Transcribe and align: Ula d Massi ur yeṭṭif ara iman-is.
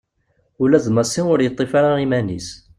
Ula 0.63 0.77
d 0.85 0.87
Massi 0.95 1.21
ur 1.33 1.39
yeṭṭif 1.41 1.71
ara 1.79 1.91
iman-is. 2.05 2.49